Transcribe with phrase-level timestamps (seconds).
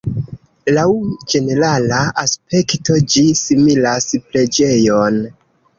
[0.77, 0.85] Laŭ
[1.33, 5.27] ĝenerala aspekto ĝi similas preĝejon.